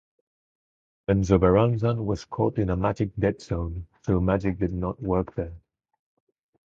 [1.07, 5.53] Menzoberranzan was caught in a magic dead zone, so magic did not work there.